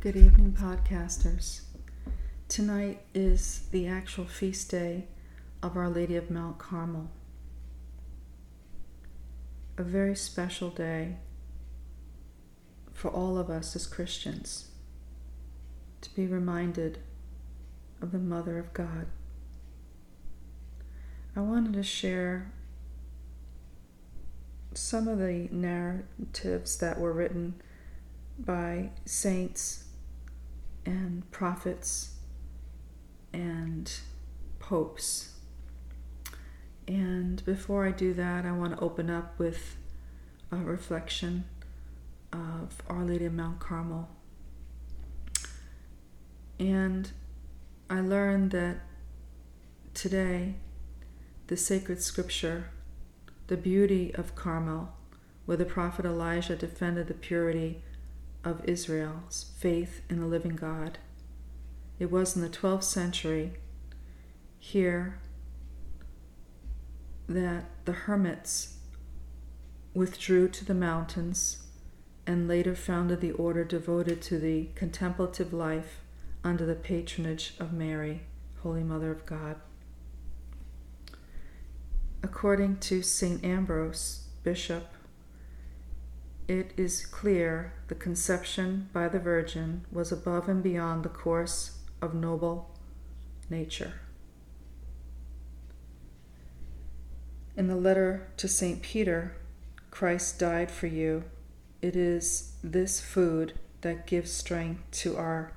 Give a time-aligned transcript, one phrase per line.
[0.00, 1.60] Good evening, podcasters.
[2.48, 5.08] Tonight is the actual feast day
[5.62, 7.10] of Our Lady of Mount Carmel.
[9.76, 11.16] A very special day
[12.94, 14.70] for all of us as Christians
[16.00, 17.00] to be reminded
[18.00, 19.06] of the Mother of God.
[21.36, 22.52] I wanted to share
[24.72, 27.60] some of the narratives that were written
[28.38, 29.84] by saints
[30.90, 32.16] and prophets
[33.32, 33.92] and
[34.58, 35.36] popes.
[36.88, 39.76] And before I do that, I want to open up with
[40.50, 41.44] a reflection
[42.32, 44.08] of Our Lady of Mount Carmel.
[46.58, 47.12] And
[47.88, 48.80] I learned that
[49.94, 50.56] today,
[51.46, 52.70] the sacred scripture,
[53.46, 54.92] the beauty of Carmel,
[55.46, 57.82] where the prophet Elijah defended the purity
[58.44, 60.98] of Israel's faith in the living God.
[61.98, 63.52] It was in the 12th century
[64.58, 65.18] here
[67.28, 68.78] that the hermits
[69.94, 71.58] withdrew to the mountains
[72.26, 76.00] and later founded the order devoted to the contemplative life
[76.44, 78.22] under the patronage of Mary,
[78.62, 79.56] Holy Mother of God.
[82.22, 83.44] According to St.
[83.44, 84.86] Ambrose, Bishop
[86.50, 92.12] it is clear the conception by the Virgin was above and beyond the course of
[92.12, 92.76] noble
[93.48, 94.00] nature.
[97.56, 98.82] In the letter to St.
[98.82, 99.36] Peter,
[99.92, 101.22] Christ died for you.
[101.80, 105.52] It is this food that gives strength to our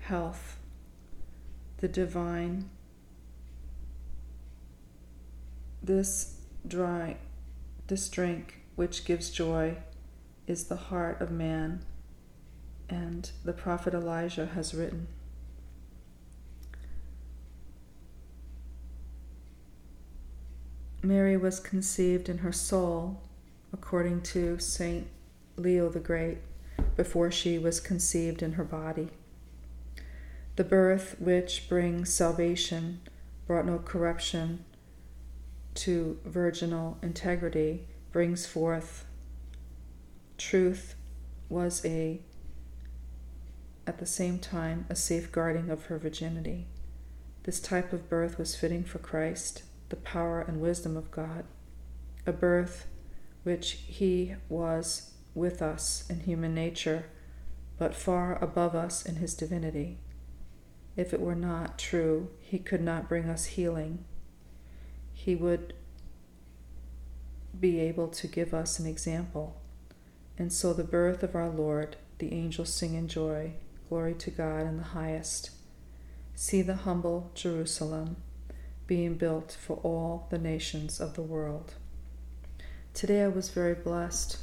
[0.00, 0.58] health,
[1.76, 2.70] the divine,
[5.80, 7.18] this dry,
[7.86, 9.76] this drink which gives joy
[10.46, 11.84] is the heart of man,
[12.88, 15.06] and the prophet Elijah has written.
[21.02, 23.22] Mary was conceived in her soul,
[23.72, 25.06] according to Saint
[25.56, 26.38] Leo the Great,
[26.96, 29.10] before she was conceived in her body.
[30.56, 33.00] The birth which brings salvation
[33.46, 34.64] brought no corruption
[35.74, 39.04] to virginal integrity, brings forth
[40.38, 40.94] truth
[41.48, 42.20] was a
[43.86, 46.66] at the same time a safeguarding of her virginity.
[47.42, 51.44] This type of birth was fitting for Christ, the power and wisdom of God,
[52.26, 52.86] a birth
[53.42, 57.06] which he was with us in human nature,
[57.78, 59.98] but far above us in his divinity.
[60.96, 64.04] If it were not true, he could not bring us healing.
[65.12, 65.74] He would
[67.58, 69.60] be able to give us an example
[70.38, 73.52] and so the birth of our Lord, the angels sing in joy,
[73.88, 75.50] Glory to God in the highest.
[76.34, 78.16] See the humble Jerusalem
[78.86, 81.74] being built for all the nations of the world.
[82.92, 84.38] Today I was very blessed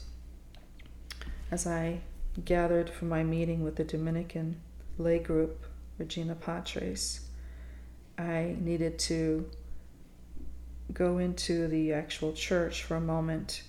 [1.50, 2.02] as I
[2.46, 4.62] gathered for my meeting with the Dominican
[4.98, 5.66] lay group,
[5.98, 7.28] Regina Patres.
[8.18, 9.50] I needed to
[10.94, 13.64] go into the actual church for a moment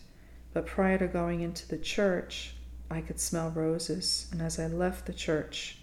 [0.53, 2.55] but prior to going into the church,
[2.91, 4.29] I could smell roses.
[4.33, 5.79] And as I left the church,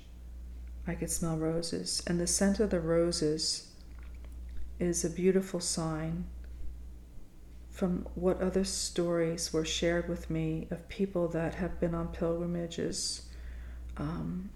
[0.86, 2.04] I could smell roses.
[2.06, 3.72] And the scent of the roses
[4.80, 6.26] is a beautiful sign
[7.72, 13.24] from what other stories were shared with me of people that have been on pilgrimages
[13.98, 14.50] um,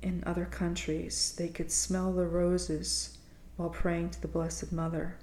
[0.00, 1.34] in other countries.
[1.36, 3.18] They could smell the roses
[3.56, 5.16] while praying to the Blessed Mother.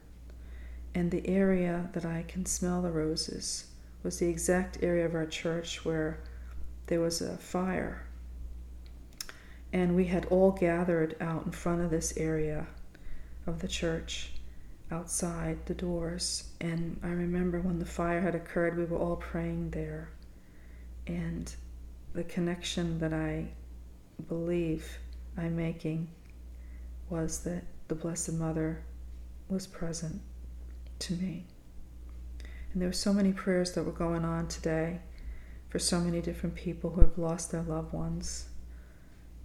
[0.93, 3.67] And the area that I can smell the roses
[4.03, 6.19] was the exact area of our church where
[6.87, 8.05] there was a fire.
[9.71, 12.65] And we had all gathered out in front of this area
[13.45, 14.31] of the church,
[14.91, 16.49] outside the doors.
[16.61, 20.09] And I remember when the fire had occurred, we were all praying there.
[21.05, 21.53] And
[22.13, 23.49] the connection that I
[24.27, 24.97] believe
[25.37, 26.09] I'm making
[27.09, 28.83] was that the Blessed Mother
[29.47, 30.21] was present
[30.99, 31.45] to me.
[32.71, 34.99] And there were so many prayers that were going on today
[35.69, 38.49] for so many different people who have lost their loved ones.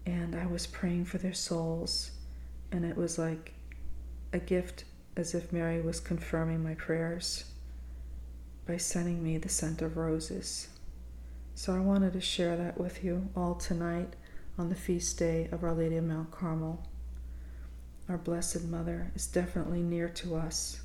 [0.06, 2.10] And I was praying for their souls.
[2.70, 3.54] And it was like
[4.32, 4.84] a gift,
[5.16, 7.44] as if Mary was confirming my prayers
[8.66, 10.68] by sending me the scent of roses.
[11.54, 14.14] So I wanted to share that with you all tonight
[14.58, 16.84] on the feast day of Our Lady of Mount Carmel.
[18.08, 20.80] Our Blessed Mother is definitely near to us.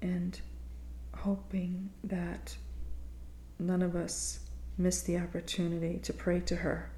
[0.00, 0.40] And
[1.22, 2.56] hoping that
[3.58, 4.40] none of us
[4.76, 6.90] miss the opportunity to pray to her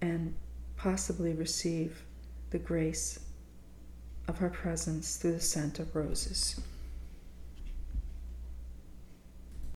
[0.00, 0.34] and
[0.76, 2.04] possibly receive
[2.50, 3.18] the grace
[4.28, 6.60] of her presence through the scent of roses.